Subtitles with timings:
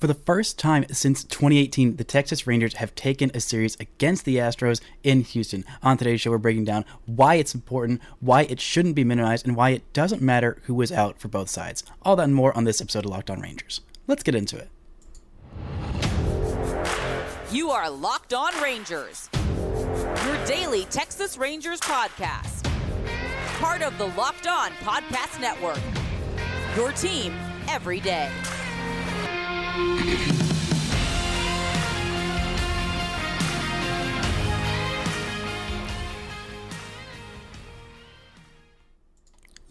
[0.00, 4.36] For the first time since 2018, the Texas Rangers have taken a series against the
[4.36, 5.62] Astros in Houston.
[5.82, 9.54] On today's show, we're breaking down why it's important, why it shouldn't be minimized, and
[9.54, 11.84] why it doesn't matter who is out for both sides.
[12.00, 13.82] All that and more on this episode of Locked On Rangers.
[14.06, 14.70] Let's get into it.
[17.52, 19.28] You are Locked On Rangers,
[20.24, 22.64] your daily Texas Rangers podcast.
[23.58, 25.78] Part of the Locked On Podcast Network.
[26.74, 27.34] Your team
[27.68, 28.30] every day.
[29.80, 30.59] you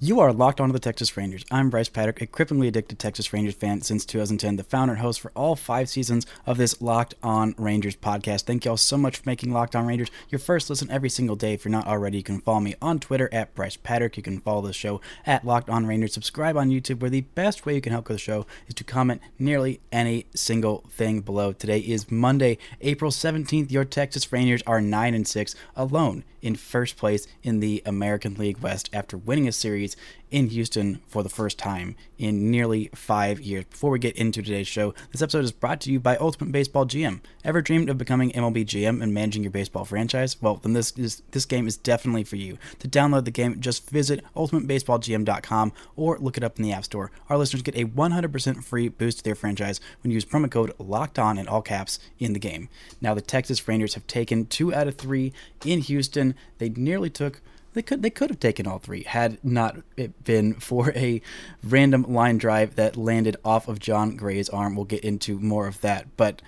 [0.01, 1.43] You are locked onto the Texas Rangers.
[1.51, 5.19] I'm Brice Paterik, a cripplingly addicted Texas Rangers fan since 2010, the founder and host
[5.19, 8.43] for all five seasons of this Locked On Rangers podcast.
[8.43, 11.35] Thank you all so much for making Locked On Rangers your first listen every single
[11.35, 11.53] day.
[11.53, 14.15] If you're not already, you can follow me on Twitter at Brice Paterik.
[14.15, 16.13] You can follow the show at Locked On Rangers.
[16.13, 18.85] Subscribe on YouTube, where the best way you can help with the show is to
[18.85, 21.51] comment nearly any single thing below.
[21.51, 23.69] Today is Monday, April 17th.
[23.69, 28.59] Your Texas Rangers are 9 and 6 alone in first place in the American League
[28.59, 29.88] West after winning a series
[30.31, 33.65] in Houston for the first time in nearly five years.
[33.65, 36.85] Before we get into today's show, this episode is brought to you by Ultimate Baseball
[36.85, 37.21] GM.
[37.43, 40.41] Ever dreamed of becoming MLB GM and managing your baseball franchise?
[40.41, 42.57] Well, then this is this game is definitely for you.
[42.79, 47.11] To download the game, just visit ultimatebaseballgm.com or look it up in the App Store.
[47.29, 50.73] Our listeners get a 100% free boost to their franchise when you use promo code
[50.77, 52.69] Locked On in all caps in the game.
[53.01, 55.33] Now, the Texas Rangers have taken two out of three
[55.65, 56.35] in Houston.
[56.57, 57.41] They nearly took
[57.73, 61.21] they could they could have taken all three had not it been for a
[61.63, 64.75] random line drive that landed off of Jon Gray's arm.
[64.75, 66.15] We'll get into more of that.
[66.17, 66.41] But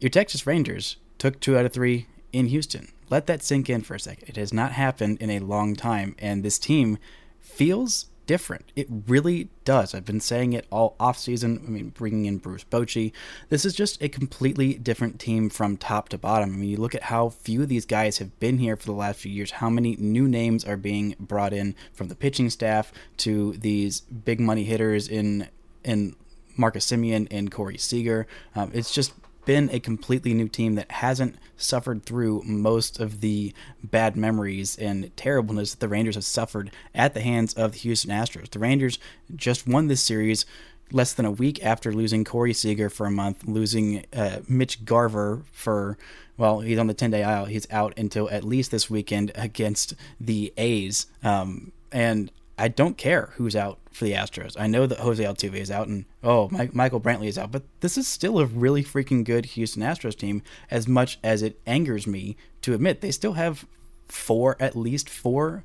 [0.00, 2.88] your Texas Rangers took two out of three in Houston.
[3.10, 4.28] Let that sink in for a second.
[4.28, 6.98] It has not happened in a long time, and this team
[7.40, 8.72] feels different.
[8.76, 9.94] It really does.
[9.94, 11.62] I've been saying it all off season.
[11.66, 13.12] I mean, bringing in Bruce Bochy.
[13.48, 16.54] This is just a completely different team from top to bottom.
[16.54, 18.92] I mean, you look at how few of these guys have been here for the
[18.92, 22.92] last few years, how many new names are being brought in from the pitching staff
[23.18, 25.48] to these big money hitters in
[25.84, 26.16] in
[26.56, 28.26] Marcus Semien and Corey Seager.
[28.54, 29.12] Um, it's just
[29.44, 35.14] been a completely new team that hasn't suffered through most of the bad memories and
[35.16, 38.50] terribleness that the Rangers have suffered at the hands of the Houston Astros.
[38.50, 38.98] The Rangers
[39.34, 40.46] just won this series
[40.92, 45.42] less than a week after losing Corey Seager for a month, losing uh, Mitch Garver
[45.52, 45.96] for,
[46.36, 47.46] well, he's on the 10 day aisle.
[47.46, 51.06] He's out until at least this weekend against the A's.
[51.22, 54.54] Um, and I don't care who's out for the Astros.
[54.58, 57.98] I know that Jose Altuve is out and oh, Michael Brantley is out, but this
[57.98, 60.42] is still a really freaking good Houston Astros team.
[60.70, 63.66] As much as it angers me to admit, they still have
[64.08, 65.64] four, at least four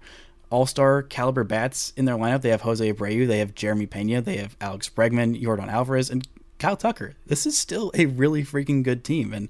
[0.50, 2.42] all star caliber bats in their lineup.
[2.42, 6.28] They have Jose Abreu, they have Jeremy Pena, they have Alex Bregman, Yordan Alvarez, and
[6.58, 7.16] Kyle Tucker.
[7.26, 9.50] This is still a really freaking good team, and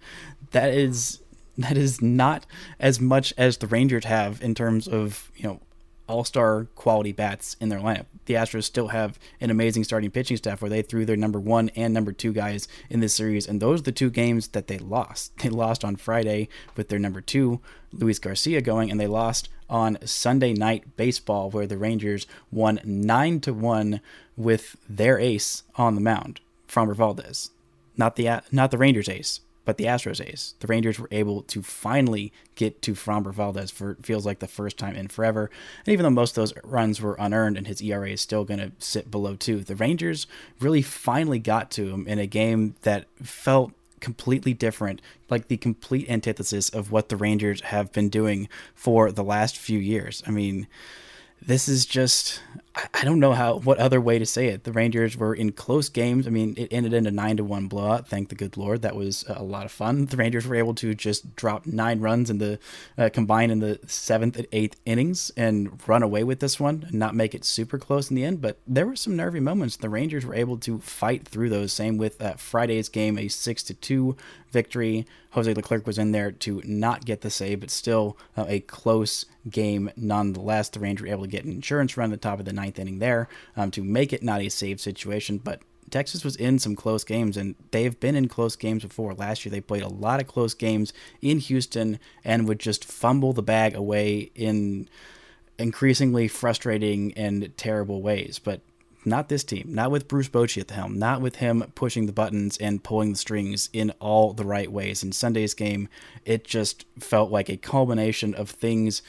[0.51, 1.22] that is
[1.57, 2.45] that is not
[2.79, 5.61] as much as the Rangers have in terms of you know
[6.09, 8.06] all star quality bats in their lineup.
[8.25, 11.70] The Astros still have an amazing starting pitching staff where they threw their number one
[11.75, 14.78] and number two guys in this series, and those are the two games that they
[14.78, 15.31] lost.
[15.50, 17.62] They lost on Friday with their number two,
[17.92, 23.40] Luis Garcia, going, and they lost on Sunday night baseball where the Rangers won nine
[23.41, 24.02] to one
[24.36, 27.52] with their ace on the mound, Framber Valdez.
[27.96, 30.56] Not the not the Rangers ace, but the Astros ace.
[30.62, 34.80] The Rangers were able to finally get to Framber Valdez for feels like the first
[34.80, 35.52] time in forever.
[35.85, 38.59] And even though most of those runs were unearned and his ERA is still going
[38.59, 40.25] to sit below two, the Rangers
[40.59, 46.09] really finally got to him in a game that felt completely different, like the complete
[46.09, 50.24] antithesis of what the Rangers have been doing for the last few years.
[50.25, 50.66] I mean,
[51.40, 52.41] this is just
[52.94, 54.63] I don't know how what other way to say it.
[54.63, 56.28] The Rangers were in close games.
[56.28, 58.07] I mean, it ended in a nine to one blowout.
[58.07, 60.06] Thank the good Lord, that was a lot of fun.
[60.06, 62.59] The Rangers were able to just drop nine runs in the
[62.97, 66.95] uh, combined in the seventh and eighth innings and run away with this one and
[66.95, 68.41] not make it super close in the end.
[68.41, 69.78] But there were some nervy moments.
[69.78, 71.73] The Rangers were able to fight through those.
[71.73, 74.16] Same with uh, Friday's game, a six to two
[74.52, 75.05] victory.
[75.31, 79.26] Jose Leclerc was in there to not get the save, but still uh, a close
[79.49, 80.70] game nonetheless.
[80.70, 82.68] The Rangers were able to get an insurance run at the top of the ninth
[82.77, 85.37] inning there um, to make it not a save situation.
[85.37, 89.13] But Texas was in some close games, and they've been in close games before.
[89.13, 93.33] Last year, they played a lot of close games in Houston and would just fumble
[93.33, 94.87] the bag away in
[95.57, 98.39] increasingly frustrating and terrible ways.
[98.39, 98.61] But
[99.05, 102.13] not this team, not with Bruce Bochy at the helm, not with him pushing the
[102.13, 105.03] buttons and pulling the strings in all the right ways.
[105.03, 105.87] In Sunday's game,
[106.25, 109.01] it just felt like a culmination of things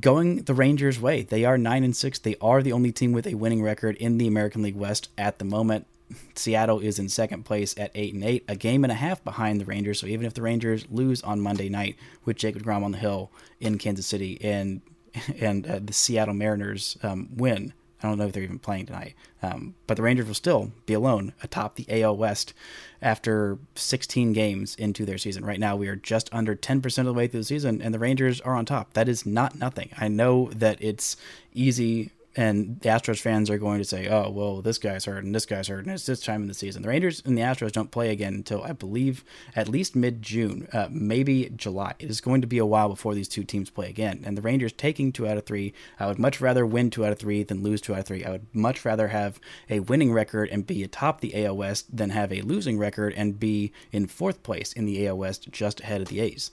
[0.00, 1.22] going the Rangers' way.
[1.22, 2.18] They are nine and six.
[2.18, 5.38] They are the only team with a winning record in the American League West at
[5.38, 5.86] the moment.
[6.34, 9.60] Seattle is in second place at eight and eight, a game and a half behind
[9.60, 10.00] the Rangers.
[10.00, 13.30] So even if the Rangers lose on Monday night with Jacob Degrom on the hill
[13.60, 14.80] in Kansas City and
[15.40, 17.72] and uh, the Seattle Mariners um, win,
[18.02, 19.14] I don't know if they're even playing tonight.
[19.42, 22.54] Um, but the Rangers will still be alone atop the AL West
[23.02, 25.44] after 16 games into their season.
[25.44, 27.98] Right now, we are just under 10% of the way through the season, and the
[27.98, 28.92] Rangers are on top.
[28.94, 29.90] That is not nothing.
[29.98, 31.16] I know that it's
[31.54, 35.34] easy and the Astros fans are going to say, "Oh, well, this guy's hurt and
[35.34, 37.72] this guy's hurt, and it's this time in the season." The Rangers and the Astros
[37.72, 39.24] don't play again until I believe
[39.56, 41.94] at least mid-June, uh, maybe July.
[41.98, 44.22] It is going to be a while before these two teams play again.
[44.24, 47.10] And the Rangers taking two out of three, I would much rather win two out
[47.10, 48.24] of three than lose two out of three.
[48.24, 52.10] I would much rather have a winning record and be atop the AL West than
[52.10, 56.02] have a losing record and be in fourth place in the AL West, just ahead
[56.02, 56.52] of the A's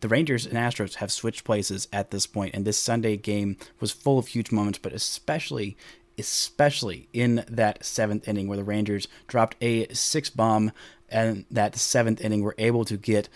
[0.00, 3.92] the Rangers and Astros have switched places at this point, and this Sunday game was
[3.92, 5.76] full of huge moments, but especially
[6.18, 10.72] especially in that seventh inning where the Rangers dropped a six bomb
[11.08, 13.28] and that seventh inning were able to get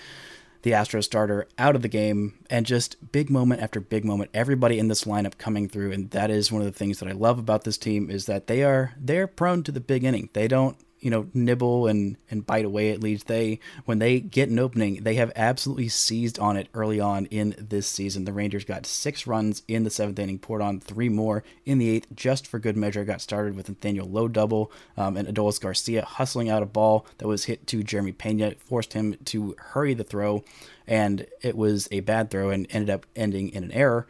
[0.63, 4.79] the Astros starter out of the game and just big moment after big moment everybody
[4.79, 7.39] in this lineup coming through and that is one of the things that I love
[7.39, 10.29] about this team is that they are they're prone to the big inning.
[10.33, 14.49] They don't you know nibble and and bite away at least they when they get
[14.49, 18.25] an opening they have absolutely seized on it early on in this season.
[18.25, 21.91] The rangers got six runs in the seventh inning poured on three more in the
[21.91, 23.05] eighth just for good measure.
[23.05, 27.29] Got started with nathaniel lowe double um, and adolis garcia hustling out a ball that
[27.29, 30.45] was hit to jeremy pena forced him to hurry the throw
[30.87, 34.07] and it was a bad throw and ended up ending in an error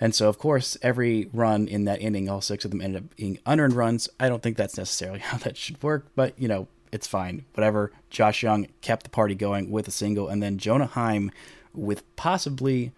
[0.00, 3.16] and so, of course, every run in that inning, all six of them ended up
[3.16, 4.08] being unearned runs.
[4.20, 7.44] I don't think that's necessarily how that should work, but you know, it's fine.
[7.54, 7.92] Whatever.
[8.10, 11.30] Josh Jung kept the party going with a single, and then Jonah Heim
[11.74, 12.92] with possibly,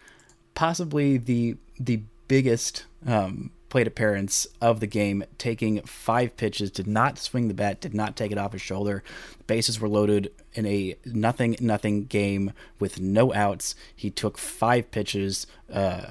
[0.55, 7.19] possibly the the biggest um, plate appearance of the game, taking five pitches, did not
[7.19, 9.03] swing the bat, did not take it off his shoulder.
[9.47, 13.75] Bases were loaded in a nothing nothing game with no outs.
[13.95, 15.47] He took five pitches.
[15.73, 16.07] Uh,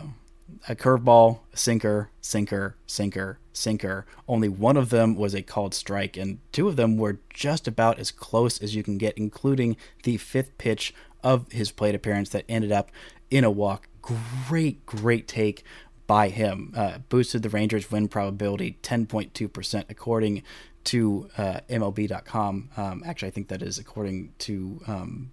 [0.67, 4.05] a curveball, sinker, sinker, sinker, sinker.
[4.27, 7.99] Only one of them was a called strike, and two of them were just about
[7.99, 10.93] as close as you can get, including the fifth pitch
[11.23, 12.91] of his plate appearance that ended up
[13.29, 13.87] in a walk.
[14.01, 15.63] Great, great take
[16.07, 16.73] by him.
[16.75, 20.43] Uh, boosted the Rangers' win probability 10.2%, according
[20.85, 22.69] to uh, MLB.com.
[22.77, 25.31] Um, actually, I think that is according to um,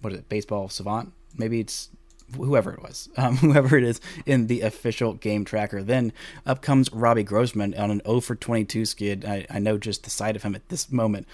[0.00, 1.12] what is it, Baseball Savant?
[1.36, 1.90] Maybe it's
[2.36, 5.82] whoever it was, um, whoever it is in the official game tracker.
[5.82, 6.12] Then
[6.46, 9.24] up comes Robbie Grossman on an 0 for 22 skid.
[9.24, 11.26] I, I know just the sight of him at this moment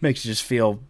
[0.00, 0.80] makes you just feel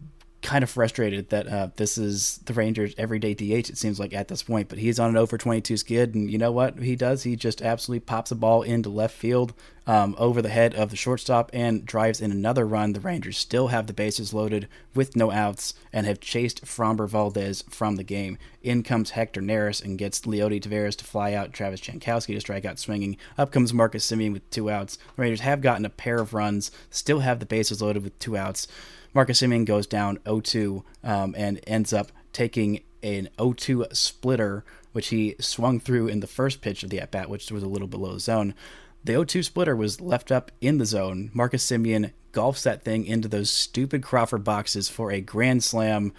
[0.40, 3.70] kind of frustrated that uh, this is the Rangers' everyday DH.
[3.70, 6.38] It seems like at this point, but he's on an over 22 skid, and you
[6.38, 7.24] know what he does?
[7.24, 9.52] He just absolutely pops a ball into left field
[9.88, 12.92] um, over the head of the shortstop and drives in another run.
[12.92, 17.64] The Rangers still have the bases loaded with no outs and have chased Framber Valdez
[17.68, 18.38] from the game.
[18.62, 22.64] In comes Hector Neris and gets Leody Taveras to fly out, Travis Jankowski to strike
[22.64, 23.16] out swinging.
[23.36, 24.98] Up comes Marcus Semien with two outs.
[25.16, 28.36] The Rangers have gotten a pair of runs, still have the bases loaded with two
[28.36, 28.68] outs.
[29.14, 35.34] Marcus Semien goes down 0-2 um, and ends up taking an 0-2 splitter, which he
[35.40, 38.14] swung through in the first pitch of the at bat, which was a little below
[38.14, 38.54] the zone.
[39.04, 41.30] The 0-2 splitter was left up in the zone.
[41.32, 46.12] Marcus Semien golfs that thing into those stupid Crawford boxes for a grand slam.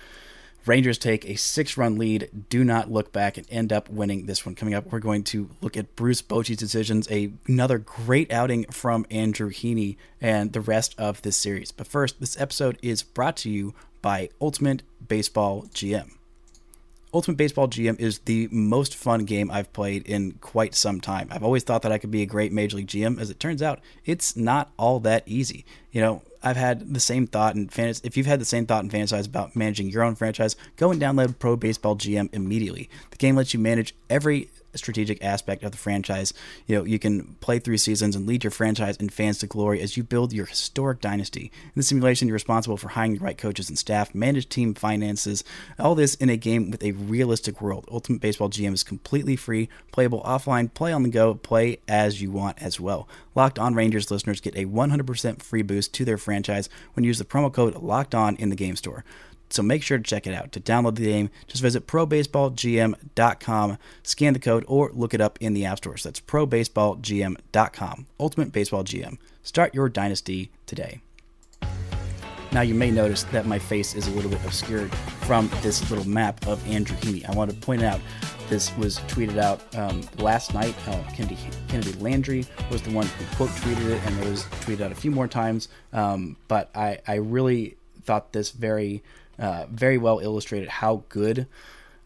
[0.66, 4.46] Rangers take a six run lead, do not look back, and end up winning this
[4.46, 4.56] one.
[4.56, 9.06] Coming up, we're going to look at Bruce Bochy's decisions, a, another great outing from
[9.10, 11.72] Andrew Heaney, and the rest of this series.
[11.72, 16.12] But first, this episode is brought to you by Ultimate Baseball GM.
[17.14, 21.28] Ultimate Baseball GM is the most fun game I've played in quite some time.
[21.32, 23.20] I've always thought that I could be a great Major League GM.
[23.20, 25.66] As it turns out, it's not all that easy.
[25.92, 28.02] You know, I've had the same thought in fantasy.
[28.04, 31.02] If you've had the same thought in fantasize about managing your own franchise, go and
[31.02, 32.90] download Pro Baseball GM immediately.
[33.12, 36.34] The game lets you manage every strategic aspect of the franchise.
[36.68, 39.82] You know, you can play through seasons and lead your franchise and fans to glory
[39.82, 41.52] as you build your historic dynasty.
[41.64, 45.44] In the simulation, you're responsible for hiring the right coaches and staff, manage team finances,
[45.78, 47.88] all this in a game with a realistic world.
[47.92, 52.32] Ultimate Baseball GM is completely free, playable offline, play on the go, play as you
[52.32, 53.08] want as well.
[53.36, 57.20] Locked On Rangers listeners get a 100% free boost to their franchise when you use
[57.20, 59.04] the promo code Locked On in the game store.
[59.50, 60.52] So make sure to check it out.
[60.54, 65.54] To download the game, just visit probaseballgm.com, scan the code, or look it up in
[65.54, 66.04] the app stores.
[66.04, 68.08] That's probaseballgm.com.
[68.20, 69.18] Ultimate Baseball GM.
[69.44, 71.02] Start your dynasty today.
[72.52, 74.92] Now, you may notice that my face is a little bit obscured
[75.22, 77.28] from this little map of Andrew Heaney.
[77.30, 78.02] I want to point out
[78.50, 80.76] this was tweeted out um, last night.
[80.88, 81.38] Uh, Kennedi,
[81.68, 84.96] Kennedi Landry was the one who quote tweeted it, and it was tweeted out a
[84.96, 85.68] few more times.
[85.94, 89.04] Um, but I, I really thought this very,
[89.40, 91.48] uh, very well illustrated how good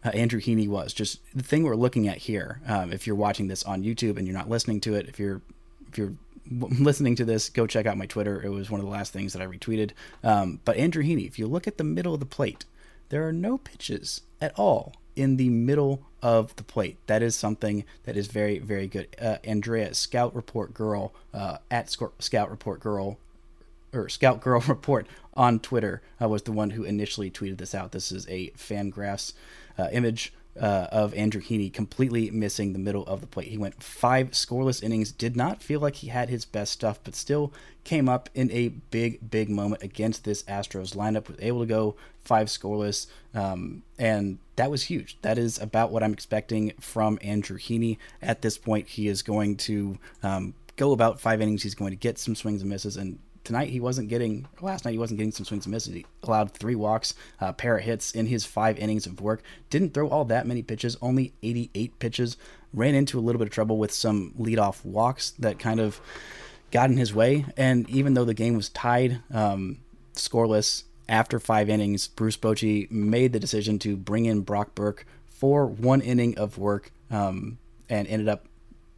[0.04, 0.92] uh, Andrew Heaney was.
[0.92, 2.60] Just the thing we're looking at here.
[2.66, 5.40] Um, if you're watching this on YouTube and you're not listening to it, if you're
[5.88, 6.14] if you're
[6.50, 8.42] listening to this, go check out my Twitter.
[8.42, 9.92] It was one of the last things that I retweeted.
[10.22, 12.64] Um, but Andrew Heaney, if you look at the middle of the plate,
[13.08, 16.98] there are no pitches at all in the middle of the plate.
[17.06, 19.08] That is something that is very, very good.
[19.20, 23.18] Uh, Andrea, Scout Report Girl, uh, at Scout Report Girl,
[23.96, 27.92] or Scout Girl Report on Twitter, uh, was the one who initially tweeted this out.
[27.92, 29.32] This is a Fangraphs
[29.78, 33.48] uh, image uh, of Andrew Heaney completely missing the middle of the plate.
[33.48, 37.14] He went five scoreless innings, did not feel like he had his best stuff, but
[37.14, 41.66] still came up in a big, big moment against this Astros lineup, was able to
[41.66, 45.18] go five scoreless, um, and that was huge.
[45.22, 47.98] That is about what I'm expecting from Andrew Heaney.
[48.22, 51.62] At this point, he is going to um, go about five innings.
[51.62, 54.92] He's going to get some swings and misses, and tonight he wasn't getting last night
[54.92, 55.94] he wasn't getting some swings and misses.
[55.94, 59.42] He allowed three walks a pair of hits in his five innings of work.
[59.70, 62.36] Didn't throw all that many pitches only 88 pitches.
[62.72, 66.00] Ran into a little bit of trouble with some leadoff walks that kind of
[66.70, 67.46] got in his way.
[67.56, 69.78] And even though the game was tied um,
[70.14, 75.66] scoreless after five innings bruce bochy made the decision to bring in brock burke for
[75.66, 77.58] one inning of work um,
[77.90, 78.46] and ended up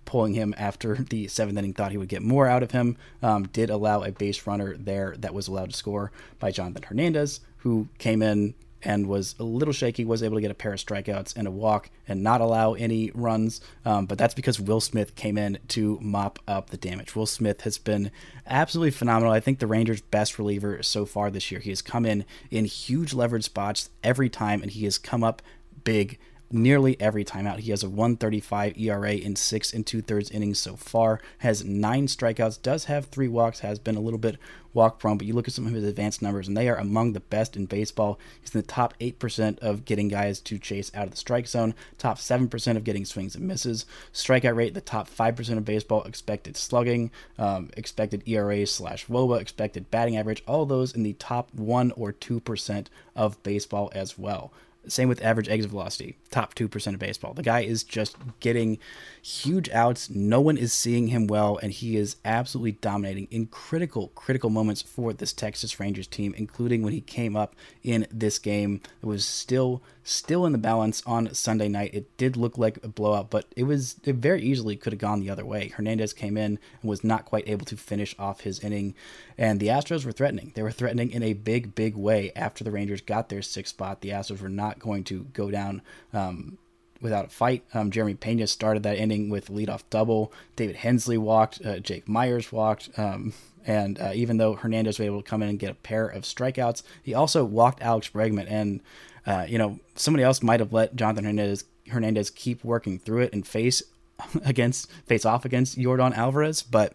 [0.07, 1.75] pulling him after the seventh inning.
[1.75, 2.97] Thought he would get more out of him.
[3.23, 7.41] Um, did allow a base runner there that was allowed to score by Jonathan Hernandez,
[7.59, 10.79] who came in and was a little shaky, was able to get a pair of
[10.79, 13.61] strikeouts and a walk and not allow any runs.
[13.85, 17.17] Um, but that's because Will Smith came in to mop up the damage.
[17.17, 18.13] Will Smith has been
[18.47, 19.33] absolutely phenomenal.
[19.33, 21.61] I think the Rangers' best reliever so far this year.
[21.61, 25.43] He has come in in huge leverage spots every time, and he has come up
[25.83, 26.19] big
[26.51, 27.61] nearly every time out.
[27.61, 32.07] He has a 135 ERA in six and two thirds innings so far, has nine
[32.07, 34.37] strikeouts, does have three walks, has been a little bit
[34.77, 37.15] walk prone, but you look at some of his advanced numbers and they are among
[37.15, 38.21] the best in baseball.
[38.41, 41.75] He's in the top 8% of getting guys to chase out of the strike zone,
[41.99, 46.57] top 7% of getting swings and misses, strikeout rate, the top 5% of baseball, expected
[46.57, 51.93] slugging, um, expected ERA slash WOBA, expected batting average, all those in the top 1
[51.93, 52.87] or 2%
[53.17, 54.53] of baseball as well.
[54.89, 57.35] Same with average exit velocity, top 2% of baseball.
[57.35, 58.79] The guy is just getting
[59.23, 60.11] huge outs.
[60.11, 64.83] No one is seeing him well, and he is absolutely dominating in critical, critical moments
[64.83, 68.81] for this Texas Rangers team, including when he came up in this game.
[69.03, 71.91] It was still still in the balance on Sunday night.
[71.93, 75.21] It did look like a blowout, but it was it very easily could have gone
[75.21, 75.69] the other way.
[75.69, 78.95] Hernandez came in and was not quite able to finish off his inning,
[79.39, 80.53] and the Astros were threatening.
[80.55, 84.01] They were threatening in a big, big way after the Rangers got their sixth spot.
[84.01, 85.83] The Astros were not going to go down.
[86.13, 86.59] Um,
[87.01, 87.63] without a fight.
[87.75, 90.33] Um, Jeremy Pena started that inning with leadoff double.
[90.57, 91.65] David Hensley walked.
[91.65, 92.91] Uh, Jake Meyers walked.
[92.99, 93.35] Um,
[93.67, 96.23] and uh, even though Hernandez was able to come in and get a pair of
[96.23, 98.47] strikeouts, he also walked Alex Bregman.
[98.49, 98.81] And
[99.27, 103.33] uh, you know, somebody else might have let Jonathan Hernandez Hernandez keep working through it
[103.33, 103.83] and face
[104.45, 106.93] against face off against Yordan Alvarez, but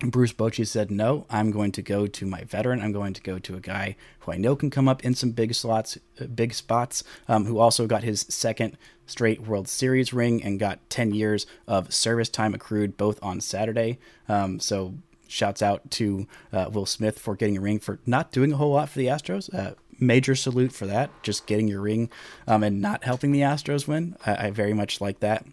[0.00, 2.80] Bruce Bochy said, "No, I'm going to go to my veteran.
[2.80, 5.32] I'm going to go to a guy who I know can come up in some
[5.32, 7.02] big slots, uh, big spots.
[7.26, 8.76] Um, who also got his second
[9.06, 13.98] straight World Series ring and got 10 years of service time accrued both on Saturday.
[14.28, 14.94] Um, so
[15.26, 18.72] shouts out to uh, Will Smith for getting a ring for not doing a whole
[18.72, 19.52] lot for the Astros.
[19.52, 22.10] Uh, major salute for that, just getting your ring
[22.46, 24.16] um, and not helping the Astros win.
[24.24, 25.44] I, I very much like that.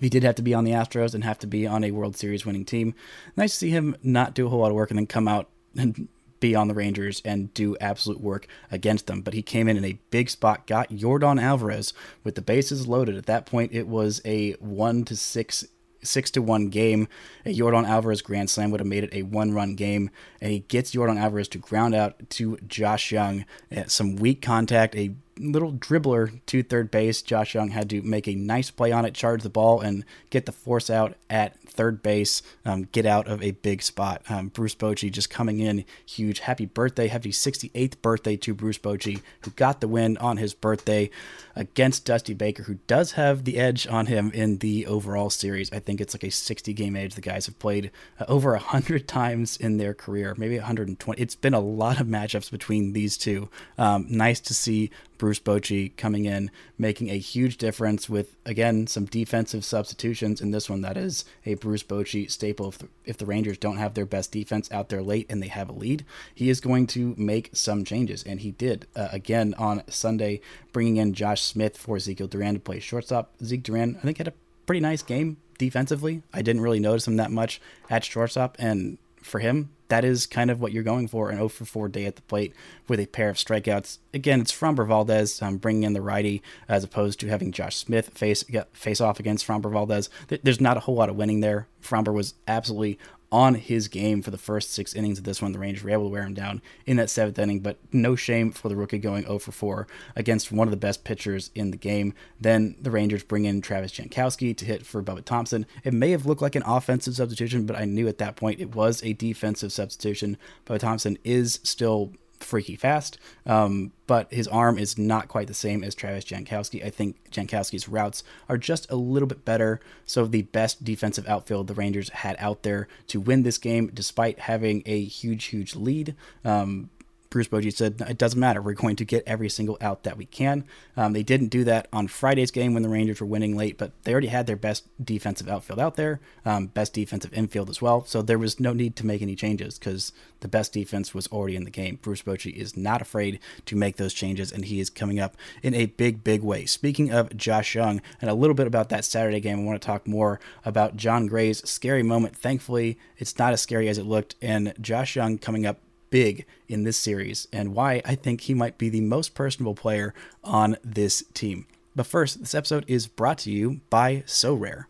[0.00, 2.16] He did have to be on the Astros and have to be on a World
[2.16, 2.94] Series winning team.
[3.36, 5.48] Nice to see him not do a whole lot of work and then come out
[5.76, 6.08] and
[6.40, 9.22] be on the Rangers and do absolute work against them.
[9.22, 13.16] But he came in in a big spot, got Yordan Alvarez with the bases loaded.
[13.16, 15.64] At that point, it was a one to six
[16.02, 17.08] six to one game.
[17.46, 20.10] A Yordan Alvarez grand slam would have made it a one run game,
[20.40, 23.46] and he gets Yordan Alvarez to ground out to Josh Jung.
[23.74, 27.22] Uh, some weak contact, a little dribbler to third base.
[27.22, 30.46] Josh Jung had to make a nice play on it, charge the ball, and get
[30.46, 34.22] the force out at third base, um, get out of a big spot.
[34.28, 36.40] Um, Bruce Bochy just coming in huge.
[36.40, 41.10] Happy birthday, happy 68th birthday to Bruce Bochy, who got the win on his birthday
[41.56, 45.72] against Dusty Baker, who does have the edge on him in the overall series.
[45.72, 47.14] I think it's like a 60 game age.
[47.14, 51.20] The guys have played uh, over 100 times in their career, maybe 120.
[51.20, 53.48] It's been a lot of matchups between these two.
[53.78, 59.04] Um, nice to see Bruce Bochy coming in, making a huge difference with, again, some
[59.04, 60.80] defensive substitutions in this one.
[60.80, 62.68] That is a Bruce Bochy staple.
[62.68, 65.48] If the, if the Rangers don't have their best defense out there late and they
[65.48, 66.04] have a lead,
[66.34, 68.22] he is going to make some changes.
[68.22, 70.40] And he did, uh, again, on Sunday,
[70.72, 73.32] bringing in Josh Smith for Ezekiel Duran to play shortstop.
[73.42, 74.34] Zeke Duran, I think, had a
[74.66, 76.22] pretty nice game defensively.
[76.32, 78.56] I didn't really notice him that much at shortstop.
[78.58, 81.88] And for him, that is kind of what you're going for an 0 for 4
[81.88, 82.54] day at the plate
[82.88, 83.98] with a pair of strikeouts.
[84.12, 88.10] Again, it's Framber Valdez um, bringing in the righty as opposed to having Josh Smith
[88.10, 90.08] face face off against Framber Valdez.
[90.28, 91.68] There's not a whole lot of winning there.
[91.82, 92.98] Framber was absolutely
[93.34, 95.50] on his game for the first six innings of this one.
[95.50, 98.52] The Rangers were able to wear him down in that seventh inning, but no shame
[98.52, 101.76] for the rookie going 0 for 4 against one of the best pitchers in the
[101.76, 102.14] game.
[102.40, 105.66] Then the Rangers bring in Travis Jankowski to hit for Bubba Thompson.
[105.82, 108.76] It may have looked like an offensive substitution, but I knew at that point it
[108.76, 110.36] was a defensive substitution.
[110.64, 112.12] Bubba Thompson is still
[112.44, 116.84] freaky fast, um, but his arm is not quite the same as Travis Jankowski.
[116.84, 119.80] I think Jankowski's routes are just a little bit better.
[120.06, 124.40] So the best defensive outfield the Rangers had out there to win this game, despite
[124.40, 126.14] having a huge, huge lead.
[126.44, 126.90] Um,
[127.34, 128.62] Bruce Bochy said it doesn't matter.
[128.62, 130.62] We're going to get every single out that we can.
[130.96, 133.90] Um, they didn't do that on Friday's game when the Rangers were winning late, but
[134.04, 138.04] they already had their best defensive outfield out there, um, best defensive infield as well.
[138.04, 140.12] So there was no need to make any changes because
[140.42, 141.98] the best defense was already in the game.
[142.00, 145.74] Bruce Bochy is not afraid to make those changes, and he is coming up in
[145.74, 146.66] a big, big way.
[146.66, 149.84] Speaking of Josh Jung, and a little bit about that Saturday game, I want to
[149.84, 152.36] talk more about Jon Gray's scary moment.
[152.36, 155.78] Thankfully, it's not as scary as it looked, and Josh Jung coming up
[156.14, 160.14] big in this series and why I think he might be the most personable player
[160.44, 161.66] on this team.
[161.96, 164.84] But first, this episode is brought to you by Sorare.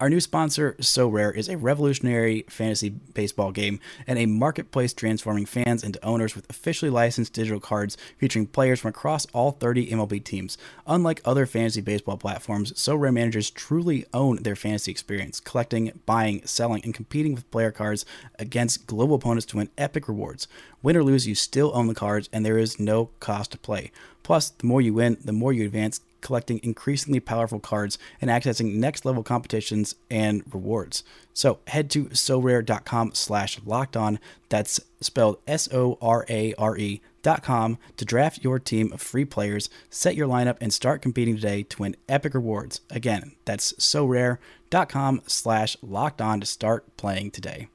[0.00, 5.84] Our new sponsor, Sorare, is a revolutionary fantasy baseball game and a marketplace transforming fans
[5.84, 10.56] into owners with officially licensed digital cards featuring players from across all 30 MLB teams.
[10.86, 16.82] Unlike other fantasy baseball platforms, Sorare managers truly own their fantasy experience, collecting, buying, selling,
[16.82, 18.06] and competing with player cards
[18.38, 20.48] against global opponents to win epic rewards.
[20.82, 23.92] Win or lose, you still own the cards, and there is no cost to play.
[24.22, 28.74] Plus, the more you win, the more you advance, collecting increasingly powerful cards and accessing
[28.74, 31.02] next level competitions and rewards.
[31.32, 34.18] So head to sorare.com slash locked on.
[34.48, 40.56] That's spelled S-O-R-A-R-E dot com to draft your team of free players, set your lineup,
[40.60, 42.80] and start competing today to win epic rewards.
[42.90, 47.68] Again, that's sorare.com slash locked on to start playing today.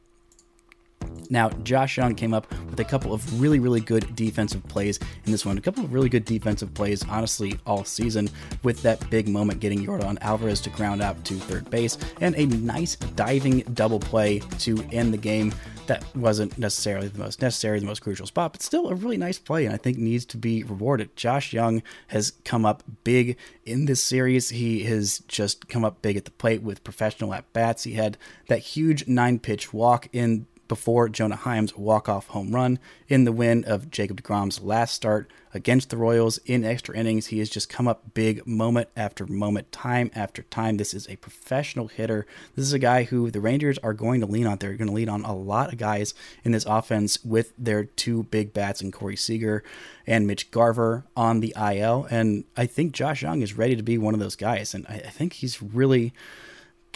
[1.30, 5.32] Now, Josh Jung came up with a couple of really, really good defensive plays in
[5.32, 5.58] this one.
[5.58, 8.30] A couple of really good defensive plays, honestly, all season,
[8.64, 12.46] with that big moment getting Yordan Alvarez to ground out to third base, and a
[12.46, 15.54] nice diving double play to end the game.
[15.88, 19.38] That wasn't necessarily the most necessary, the most crucial spot, but still a really nice
[19.38, 21.16] play, and I think needs to be rewarded.
[21.16, 24.50] Josh Jung has come up big in this series.
[24.50, 27.84] He has just come up big at the plate with professional at bats.
[27.84, 33.24] He had that huge nine pitch walk in before Jonah Heim's walk-off home run in
[33.24, 37.28] the win of Jacob DeGrom's last start against the Royals in extra innings.
[37.28, 40.78] He has just come up big moment after moment, time after time.
[40.78, 42.26] This is a professional hitter.
[42.56, 44.58] This is a guy who the Rangers are going to lean on.
[44.58, 48.24] They're going to lean on a lot of guys in this offense with their two
[48.24, 49.64] big bats and Corey Seager
[50.06, 52.06] and Mitch Garver on the IL.
[52.10, 54.74] And I think Josh Jung is ready to be one of those guys.
[54.74, 56.14] And I, I think he's really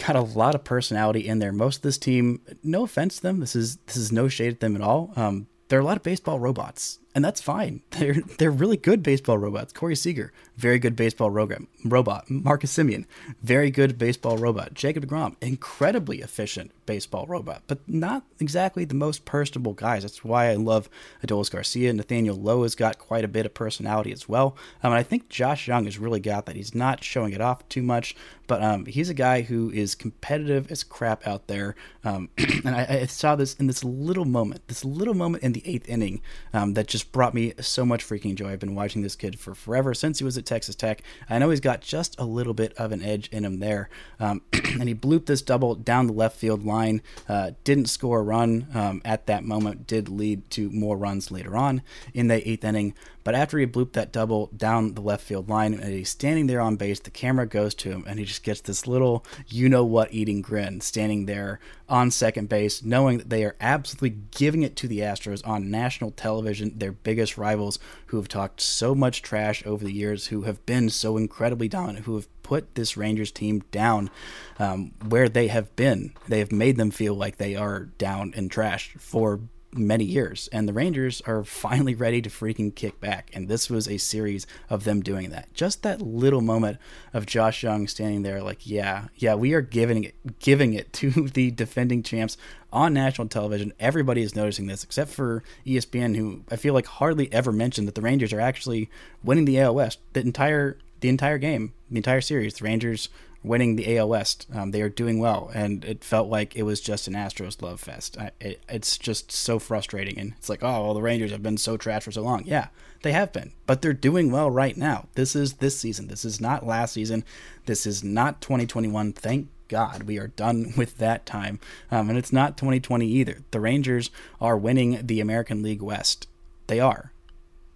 [0.06, 1.52] got a lot of personality in there.
[1.52, 4.60] Most of this team, no offense to them, this is this is no shade at
[4.60, 5.12] them at all.
[5.16, 7.82] Um, there are a lot of baseball robots, and that's fine.
[7.90, 9.72] They're they're really good baseball robots.
[9.72, 12.30] Corey Seager, very good baseball robot.
[12.30, 13.04] Marcus Semien,
[13.42, 14.74] very good baseball robot.
[14.74, 20.02] Jacob DeGrom, incredibly efficient baseball robot, but not exactly the most personable guys.
[20.02, 20.88] That's why I love
[21.24, 21.92] Adolis Garcia.
[21.92, 24.56] Nathaniel Lowe has got quite a bit of personality as well.
[24.82, 26.56] Um, and I think Josh Jung has really got that.
[26.56, 28.16] He's not showing it off too much,
[28.48, 31.76] but um, he's a guy who is competitive as crap out there.
[32.02, 32.30] Um,
[32.64, 35.88] and I, I, saw this in this little moment, this little moment in the eighth
[35.88, 36.20] inning
[36.52, 38.50] um, that just brought me so much freaking joy.
[38.50, 41.02] I've been watching this kid for forever since he was at Texas Tech.
[41.28, 43.88] I know he's got just a little bit of an edge in him there.
[44.18, 48.22] Um, and he blooped this double down the left field line, uh, didn't score a
[48.22, 51.82] run um, at that moment, did lead to more runs later on
[52.14, 52.94] in the eighth inning.
[53.22, 56.60] But after he blooped that double down the left field line and he's standing there
[56.60, 59.84] on base, the camera goes to him and he just gets this little you know
[59.84, 64.76] what eating grin standing there on second base, knowing that they are absolutely giving it
[64.76, 69.64] to the Astros on national television, their biggest rivals who have talked so much trash
[69.64, 73.62] over the years, who have been so incredibly dominant, who have put this Rangers team
[73.70, 74.10] down
[74.58, 76.12] um, where they have been.
[76.26, 79.40] They have made them feel like they are down and trash for
[79.72, 80.48] many years.
[80.52, 83.30] And the Rangers are finally ready to freaking kick back.
[83.32, 85.52] And this was a series of them doing that.
[85.54, 86.78] Just that little moment
[87.12, 91.10] of Josh Jung standing there, like, yeah, yeah, we are giving it, giving it to
[91.34, 92.36] the defending champs
[92.72, 93.72] on national television.
[93.78, 97.94] Everybody is noticing this, except for ESPN, who I feel like hardly ever mentioned that
[97.94, 98.90] the Rangers are actually
[99.22, 99.98] winning the AL West.
[100.12, 103.08] The entire the entire game, the entire series, the Rangers
[103.42, 104.46] winning the AL West.
[104.52, 107.80] Um, they are doing well, and it felt like it was just an Astros love
[107.80, 108.18] fest.
[108.18, 111.56] I, it, it's just so frustrating, and it's like, oh, well, the Rangers have been
[111.56, 112.44] so trash for so long.
[112.44, 112.68] Yeah,
[113.02, 115.08] they have been, but they're doing well right now.
[115.14, 116.08] This is this season.
[116.08, 117.24] This is not last season.
[117.66, 119.12] This is not 2021.
[119.12, 121.60] Thank God, we are done with that time.
[121.90, 123.38] Um, and it's not 2020 either.
[123.52, 126.26] The Rangers are winning the American League West.
[126.66, 127.12] They are.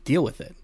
[0.05, 0.55] Deal with it.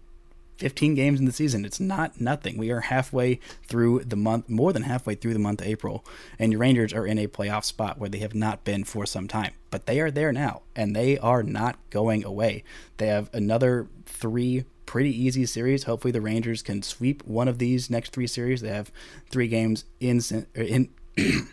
[0.60, 1.64] 15 games in the season.
[1.64, 2.58] It's not nothing.
[2.58, 6.04] We are halfway through the month, more than halfway through the month of April,
[6.38, 9.26] and your Rangers are in a playoff spot where they have not been for some
[9.26, 9.54] time.
[9.70, 12.62] But they are there now, and they are not going away.
[12.98, 15.84] They have another three pretty easy series.
[15.84, 18.60] Hopefully, the Rangers can sweep one of these next three series.
[18.60, 18.92] They have
[19.30, 20.20] three games in
[20.54, 20.90] in.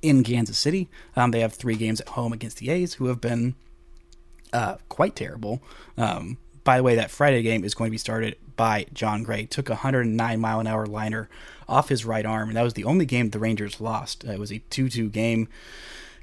[0.00, 3.20] in Kansas City, um, they have three games at home against the A's, who have
[3.20, 3.56] been
[4.52, 5.60] uh, quite terrible.
[5.96, 6.38] Um,
[6.68, 9.46] by the way, that Friday game is going to be started by Jon Gray.
[9.46, 11.30] Took a 109 mile an hour liner
[11.66, 14.22] off his right arm, and that was the only game the Rangers lost.
[14.24, 15.48] It was a 2 2 game.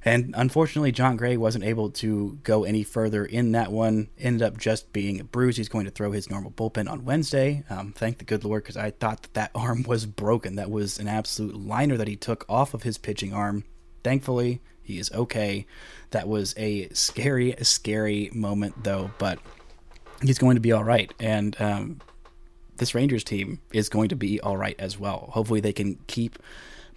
[0.04, 4.10] And unfortunately, Jon Gray wasn't able to go any further in that one.
[4.20, 5.58] Ended up just being a bruise.
[5.58, 7.64] He's going to throw his normal bullpen on Wednesday.
[7.68, 10.58] Um, thank the good Lord, because I thought that that arm was broken.
[10.58, 13.64] That was an absolute liner that he took off of his pitching arm.
[14.04, 15.66] Thankfully, he is okay.
[16.12, 19.10] That was a scary, scary moment, though.
[19.18, 19.40] But
[20.22, 21.14] he's going to be all right.
[21.20, 22.02] And um,
[22.78, 25.30] this Rangers team is going to be all right as well.
[25.34, 26.40] Hopefully, they can keep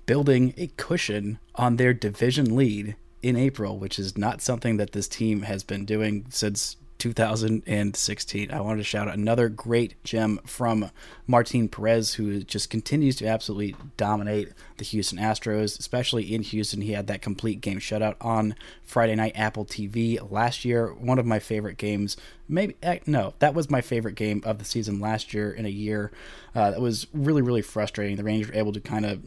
[0.07, 5.09] building a cushion on their division lead in April, which is not something that this
[5.09, 8.51] team has been doing since 2016.
[8.51, 10.91] I wanted to shout out another great gem from
[11.27, 16.81] Martin Perez, who just continues to absolutely dominate the Houston Astros, especially in Houston.
[16.81, 20.93] He had that complete game shutout on Friday night Apple TV last year.
[20.93, 22.17] One of my favorite games.
[22.49, 25.71] Maybe eh, no, that was my favorite game of the season last year in a
[25.71, 26.11] year.
[26.55, 28.17] Uh, that was really really frustrating.
[28.17, 29.23] The Rangers were able to kind of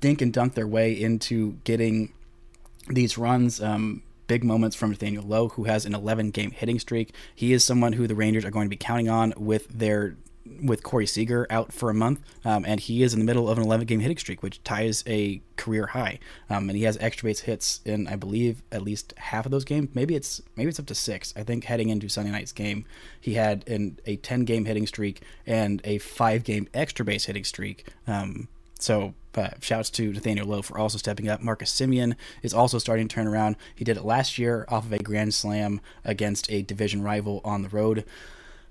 [0.00, 2.12] dink and dunk their way into getting
[2.88, 3.60] these runs.
[3.62, 7.14] Um, big moments from Nathaniel Lowe, who has an 11 game hitting streak.
[7.34, 10.16] He is someone who the Rangers are going to be counting on with their
[10.62, 13.58] with Corey Seager out for a month, um, and he is in the middle of
[13.58, 16.18] an 11 game hitting streak, which ties a career high.
[16.48, 19.64] Um, and he has extra base hits in, I believe, at least half of those
[19.64, 19.90] games.
[19.92, 21.34] Maybe it's maybe it's up to six.
[21.36, 22.86] I think heading into Sunday night's game,
[23.20, 27.44] he had an, a 10 game hitting streak and a five game extra base hitting
[27.44, 27.86] streak.
[28.06, 28.48] Um,
[28.82, 31.40] so uh, shouts to Nathaniel Lowe for also stepping up.
[31.40, 33.56] Marcus Semien is also starting to turn around.
[33.74, 37.62] He did it last year off of a grand slam against a division rival on
[37.62, 38.04] the road.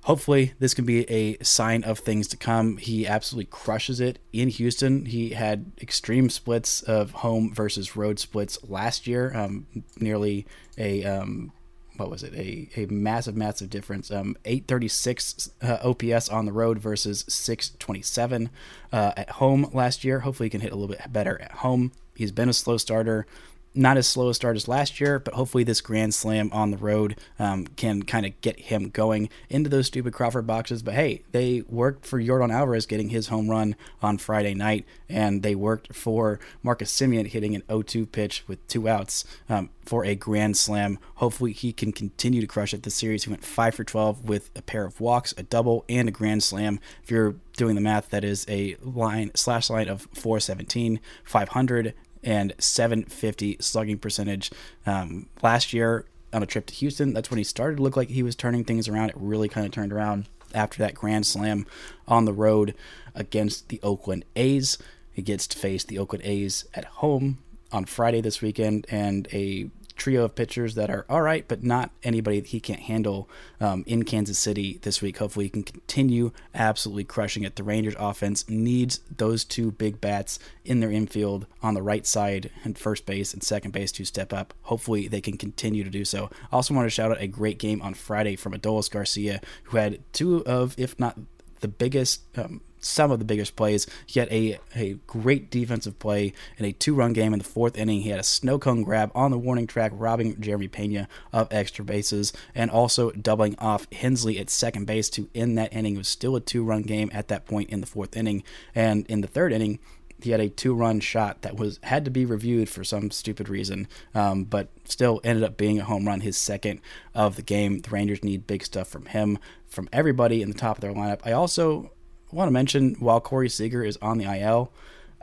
[0.05, 2.77] Hopefully, this can be a sign of things to come.
[2.77, 5.05] He absolutely crushes it in Houston.
[5.05, 9.67] He had extreme splits of home versus road splits last year, um,
[9.99, 11.53] nearly a um,
[12.01, 12.33] what was it?
[12.33, 14.11] A, a massive massive difference.
[14.11, 18.49] Um 836 uh, ops on the road versus 627
[18.91, 20.21] uh, at home last year.
[20.21, 21.91] Hopefully he can hit a little bit better at home.
[22.15, 23.25] He's been a slow starter
[23.73, 26.77] not as slow a start as last year, but hopefully this Grand Slam on the
[26.77, 30.83] road um, can kind of get him going into those stupid Crawford boxes.
[30.83, 35.41] But hey, they worked for Yordan Alvarez getting his home run on Friday night, and
[35.41, 40.15] they worked for Marcus Semien hitting an 0-2 pitch with two outs um, for a
[40.15, 40.99] Grand Slam.
[41.15, 43.23] Hopefully he can continue to crush it this series.
[43.23, 46.43] He went 5 for 12 with a pair of walks, a double, and a Grand
[46.43, 46.79] Slam.
[47.03, 52.53] If you're doing the math, that is a line slash line of 417, 500 and
[52.57, 54.51] 750 slugging percentage.
[54.85, 58.09] Um, last year on a trip to Houston, that's when he started to look like
[58.09, 59.09] he was turning things around.
[59.09, 61.65] It really kind of turned around after that grand slam
[62.07, 62.75] on the road
[63.15, 64.77] against the Oakland A's.
[65.11, 67.39] He gets to face the Oakland A's at home
[67.71, 69.69] on Friday this weekend, and a
[70.01, 73.83] trio of pitchers that are all right, but not anybody that he can't handle um,
[73.85, 75.19] in Kansas City this week.
[75.19, 77.55] Hopefully, he can continue absolutely crushing it.
[77.55, 82.49] The Rangers offense needs those two big bats in their infield on the right side
[82.63, 84.55] and first base and second base to step up.
[84.63, 86.31] Hopefully, they can continue to do so.
[86.51, 89.77] I also want to shout out a great game on Friday from Adolis Garcia, who
[89.77, 91.19] had two of, if not
[91.59, 93.87] the biggest um, some of the biggest plays.
[94.05, 97.77] He had a, a great defensive play in a two run game in the fourth
[97.77, 98.01] inning.
[98.01, 101.85] He had a snow cone grab on the warning track, robbing Jeremy Pena of extra
[101.85, 105.95] bases, and also doubling off Hensley at second base to end that inning.
[105.95, 108.43] It was still a two run game at that point in the fourth inning.
[108.75, 109.79] And in the third inning,
[110.23, 113.87] He had a two-run shot that was had to be reviewed for some stupid reason,
[114.13, 116.79] um, but still ended up being a home run, his second
[117.13, 117.79] of the game.
[117.79, 121.21] The Rangers need big stuff from him, from everybody in the top of their lineup.
[121.25, 121.91] I also
[122.31, 124.71] want to mention while Corey Seager is on the IL,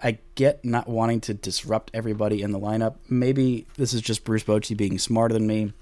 [0.03, 2.97] I get not wanting to disrupt everybody in the lineup.
[3.09, 5.73] Maybe this is just Bruce Bochy being smarter than me.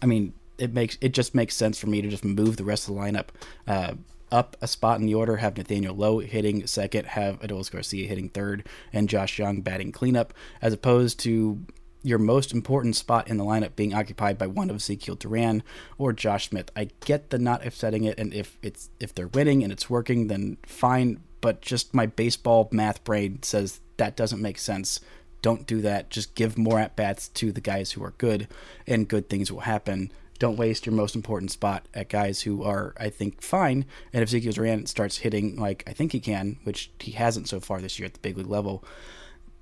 [0.00, 2.88] I mean, it makes it just makes sense for me to just move the rest
[2.88, 3.26] of the lineup
[3.66, 3.94] uh,
[4.30, 5.36] up a spot in the order.
[5.36, 10.32] Have Nathaniel Lowe hitting second, have Adolis Garcia hitting third, and Josh Jung batting cleanup,
[10.62, 11.60] as opposed to
[12.02, 15.62] your most important spot in the lineup being occupied by one of Ezekiel Duran
[15.98, 16.70] or Josh Smith.
[16.74, 20.28] I get the not upsetting it, and if it's if they're winning and it's working,
[20.28, 21.20] then fine.
[21.40, 25.00] But just my baseball math brain says that doesn't make sense.
[25.42, 26.10] Don't do that.
[26.10, 28.48] Just give more at bats to the guys who are good,
[28.86, 30.12] and good things will happen.
[30.38, 33.84] Don't waste your most important spot at guys who are, I think, fine.
[34.12, 37.60] And if Ezekiel Duran starts hitting like I think he can, which he hasn't so
[37.60, 38.82] far this year at the big league level,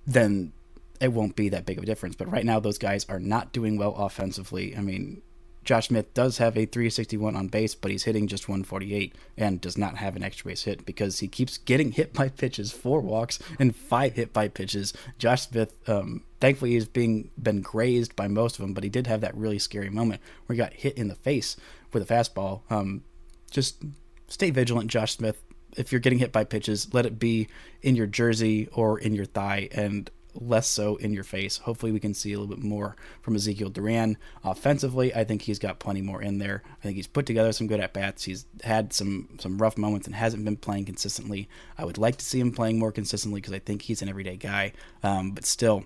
[0.07, 0.53] then
[1.01, 2.17] it won't be that big of a difference.
[2.17, 4.77] But right now, those guys are not doing well offensively.
[4.77, 5.23] I mean,
[5.69, 9.77] Josh Smith does have a 361 on base, but he's hitting just 148 and does
[9.77, 13.39] not have an extra base hit because he keeps getting hit by pitches, four walks
[13.59, 14.95] and five hit by pitches.
[15.19, 19.07] Josh Smith, um, thankfully, he's being been grazed by most of them, but he did
[19.07, 21.57] have that really scary moment where he got hit in the face
[21.93, 22.63] with a fastball.
[22.71, 23.05] Um,
[23.51, 23.83] just
[24.29, 25.43] stay vigilant, Josh Smith.
[25.77, 27.47] If you're getting hit by pitches, let it be
[27.83, 31.59] in your jersey or in your thigh, and less so in your face.
[31.59, 35.15] Hopefully, we can see a little bit more from Ezekiel Duran offensively.
[35.15, 36.63] I think he's got plenty more in there.
[36.81, 38.25] I think he's put together some good at bats.
[38.25, 41.49] He's had some some rough moments and hasn't been playing consistently.
[41.77, 44.37] I would like to see him playing more consistently because I think he's an everyday
[44.37, 44.73] guy.
[45.03, 45.85] Um, but still,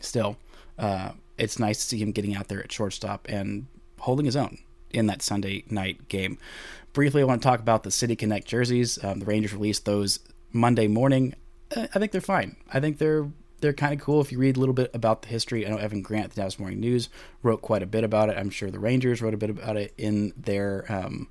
[0.00, 0.36] still,
[0.78, 3.66] uh, it's nice to see him getting out there at shortstop and
[3.98, 4.58] holding his own
[4.90, 6.38] in that Sunday night game.
[6.92, 9.02] Briefly, I want to talk about the City Connect jerseys.
[9.02, 10.20] Um, the Rangers released those
[10.52, 11.34] Monday morning.
[11.76, 12.56] I think they're fine.
[12.72, 13.28] I think they're
[13.60, 15.66] they're kind of cool if you read a little bit about the history.
[15.66, 17.08] I know Evan Grant, the Dallas Morning News,
[17.42, 18.36] wrote quite a bit about it.
[18.36, 21.28] I'm sure the Rangers wrote a bit about it in their um,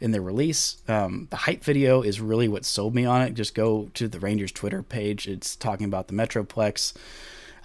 [0.00, 0.82] in their release.
[0.88, 3.34] Um, the hype video is really what sold me on it.
[3.34, 5.26] Just go to the Rangers Twitter page.
[5.26, 6.92] It's talking about the Metroplex.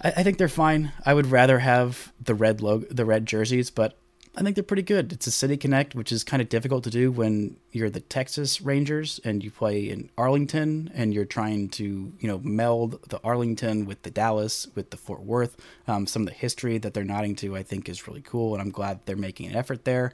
[0.02, 0.92] I, I think they're fine.
[1.06, 3.98] I would rather have the red logo, the red jerseys, but
[4.36, 5.12] I think they're pretty good.
[5.12, 8.60] It's a City Connect, which is kind of difficult to do when you're the Texas
[8.60, 13.84] Rangers and you play in Arlington and you're trying to, you know, meld the Arlington
[13.86, 15.56] with the Dallas, with the Fort Worth.
[15.86, 18.62] Um, some of the history that they're nodding to, I think, is really cool, and
[18.62, 20.12] I'm glad they're making an effort there.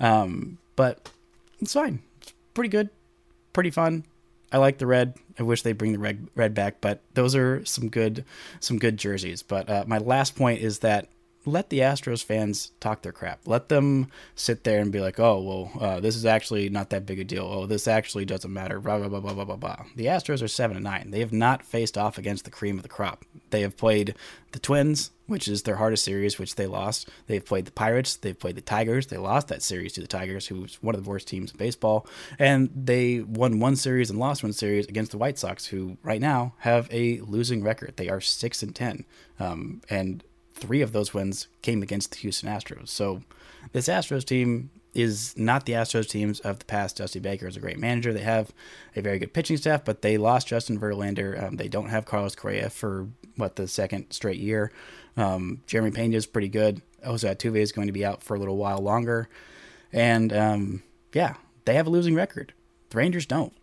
[0.00, 1.10] Um, but
[1.60, 2.02] it's fine.
[2.20, 2.90] It's pretty good,
[3.52, 4.04] pretty fun.
[4.52, 5.14] I like the red.
[5.38, 8.24] I wish they bring the red red back, but those are some good
[8.58, 9.42] some good jerseys.
[9.42, 11.08] But uh, my last point is that
[11.46, 13.40] let the Astros fans talk their crap.
[13.46, 17.06] Let them sit there and be like, "Oh, well, uh, this is actually not that
[17.06, 17.44] big a deal.
[17.44, 19.84] Oh, this actually doesn't matter." Blah blah blah blah blah blah blah.
[19.96, 21.10] The Astros are seven and nine.
[21.10, 23.24] They have not faced off against the cream of the crop.
[23.50, 24.14] They have played
[24.52, 27.08] the Twins, which is their hardest series, which they lost.
[27.26, 28.16] They've played the Pirates.
[28.16, 29.06] They've played the Tigers.
[29.06, 32.06] They lost that series to the Tigers, who's one of the worst teams in baseball.
[32.38, 36.20] And they won one series and lost one series against the White Sox, who right
[36.20, 37.94] now have a losing record.
[37.96, 39.04] They are six and ten.
[39.38, 40.22] Um, and
[40.60, 42.88] three of those wins came against the Houston Astros.
[42.88, 43.22] So
[43.72, 46.96] this Astros team is not the Astros teams of the past.
[46.96, 48.12] Dusty Baker is a great manager.
[48.12, 48.52] They have
[48.96, 51.42] a very good pitching staff, but they lost Justin Verlander.
[51.42, 54.72] Um, they don't have Carlos Correa for what the second straight year.
[55.16, 56.82] Um, Jeremy Pena is pretty good.
[57.04, 59.28] Jose Altuve is going to be out for a little while longer,
[59.92, 60.82] and um,
[61.14, 62.52] yeah, they have a losing record.
[62.90, 63.54] The Rangers don't.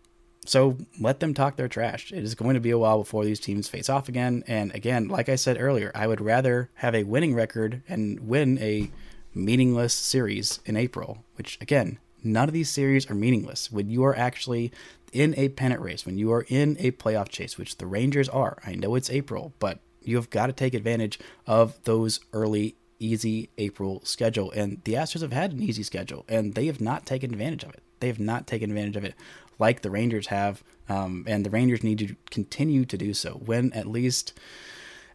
[0.48, 2.10] So let them talk their trash.
[2.10, 4.44] It is going to be a while before these teams face off again.
[4.46, 8.58] And again, like I said earlier, I would rather have a winning record and win
[8.58, 8.90] a
[9.34, 13.70] meaningless series in April, which again, none of these series are meaningless.
[13.70, 14.72] When you are actually
[15.12, 18.56] in a pennant race, when you are in a playoff chase, which the Rangers are,
[18.66, 23.50] I know it's April, but you have got to take advantage of those early easy
[23.58, 24.50] April schedule.
[24.52, 27.74] And the Astros have had an easy schedule, and they have not taken advantage of
[27.74, 27.82] it.
[28.00, 29.14] They have not taken advantage of it
[29.58, 33.40] like the Rangers have, um, and the Rangers need to continue to do so.
[33.44, 34.32] Win at least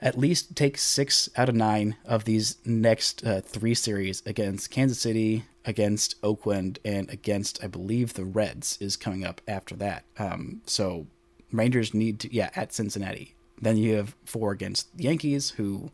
[0.02, 5.00] at least take six out of nine of these next uh, three series against Kansas
[5.00, 10.04] City, against Oakland, and against I believe the Reds is coming up after that.
[10.20, 11.08] Um, so
[11.54, 13.34] Rangers need to yeah at Cincinnati.
[13.62, 15.90] Then you have four against the Yankees, who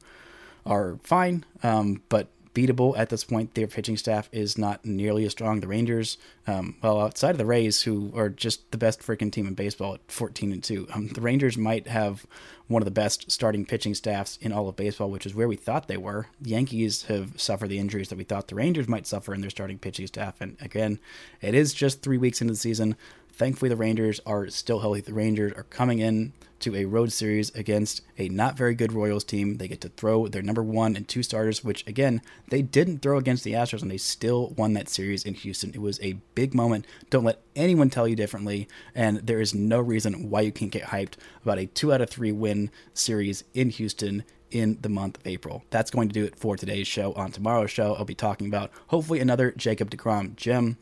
[0.65, 3.53] are fine, um, but beatable at this point.
[3.53, 5.59] Their pitching staff is not nearly as strong.
[5.59, 9.47] The Rangers, um, well, outside of the Rays, who are just the best freaking team
[9.47, 12.25] in baseball at 14 and 2, um, the Rangers might have
[12.67, 15.55] one of the best starting pitching staffs in all of baseball, which is where we
[15.55, 16.27] thought they were.
[16.39, 19.49] The Yankees have suffered the injuries that we thought the Rangers might suffer in their
[19.49, 20.39] starting pitching staff.
[20.39, 20.99] And again,
[21.41, 22.95] it is just three weeks into the season.
[23.39, 24.99] Thankfully, the Rangers are still healthy.
[24.99, 29.23] The Rangers are coming in to a road series against a not very good Royals
[29.23, 29.55] team.
[29.55, 33.17] They get to throw their number one and two starters, which again, they didn't throw
[33.17, 35.71] against the Astros and they still won that series in Houston.
[35.73, 36.85] It was a big moment.
[37.09, 38.67] Don't let anyone tell you differently.
[38.93, 42.09] And there is no reason why you can't get hyped about a two out of
[42.09, 45.63] three win series in Houston in the month of April.
[45.69, 47.13] That's going to do it for today's show.
[47.13, 50.77] On tomorrow's show, I'll be talking about hopefully another Jacob DeGrom gem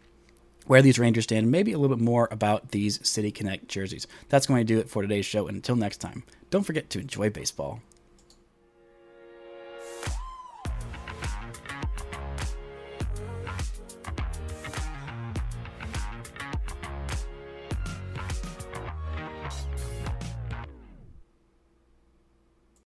[0.68, 4.06] where these Rangers stand, and maybe a little bit more about these City Connect jerseys.
[4.30, 5.48] That's going to do it for today's show.
[5.48, 7.82] And until next time, don't forget to enjoy baseball.